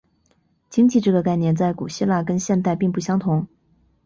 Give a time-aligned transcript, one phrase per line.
[0.67, 3.45] 经济这个概念在古希腊跟现代并不相同。